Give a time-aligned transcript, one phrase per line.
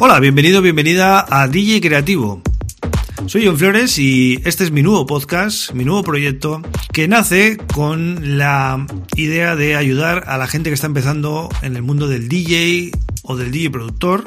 [0.00, 2.40] Hola, bienvenido, bienvenida a DJ Creativo.
[3.26, 8.38] Soy John Flores y este es mi nuevo podcast, mi nuevo proyecto, que nace con
[8.38, 12.92] la idea de ayudar a la gente que está empezando en el mundo del DJ
[13.22, 14.24] o del DJ productor.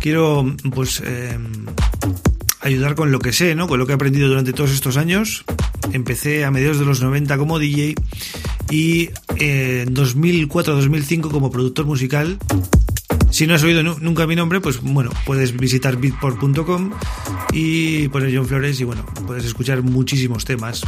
[0.00, 1.36] Quiero, pues, eh,
[2.60, 3.66] ayudar con lo que sé, ¿no?
[3.66, 5.44] Con lo que he aprendido durante todos estos años.
[5.92, 7.96] Empecé a mediados de los 90 como DJ
[8.70, 12.38] y eh, en 2004-2005 como productor musical
[13.34, 16.92] si no has oído nunca mi nombre, pues bueno, puedes visitar beatport.com
[17.52, 20.82] y poner John Flores y bueno, puedes escuchar muchísimos temas.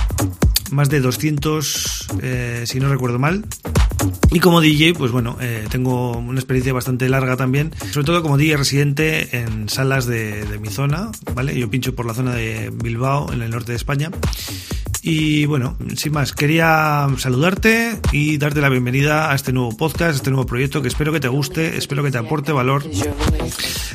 [0.70, 3.44] Más de 200, eh, si no recuerdo mal.
[4.30, 8.38] Y como DJ, pues bueno, eh, tengo una experiencia bastante larga también, sobre todo como
[8.38, 11.58] DJ residente en salas de, de mi zona, ¿vale?
[11.58, 14.12] Yo pincho por la zona de Bilbao, en el norte de España.
[15.08, 20.16] Y bueno, sin más, quería saludarte y darte la bienvenida a este nuevo podcast, a
[20.16, 22.82] este nuevo proyecto que espero que te guste, espero que te aporte valor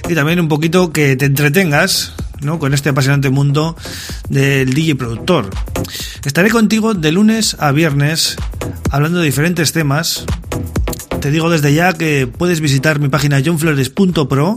[0.09, 2.59] y también un poquito que te entretengas ¿no?
[2.59, 3.75] con este apasionante mundo
[4.29, 5.49] del DJ productor.
[6.23, 8.37] Estaré contigo de lunes a viernes
[8.89, 10.25] hablando de diferentes temas
[11.21, 14.55] te digo desde ya que puedes visitar mi página johnflores.pro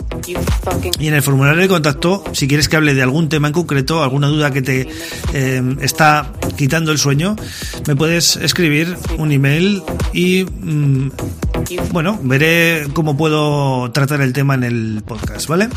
[0.98, 4.02] y en el formulario de contacto, si quieres que hable de algún tema en concreto,
[4.02, 4.88] alguna duda que te
[5.34, 7.36] eh, está quitando el sueño,
[7.86, 9.82] me puedes escribir un email
[10.14, 11.10] y mm,
[11.92, 15.68] bueno, veré cómo puedo tratar el tema en el podcast, ¿vale?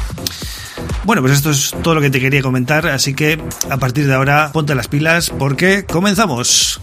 [1.03, 4.13] Bueno, pues esto es todo lo que te quería comentar, así que a partir de
[4.13, 6.79] ahora ponte las pilas porque comenzamos.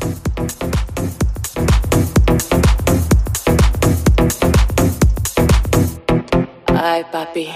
[6.85, 7.49] Bye, papi.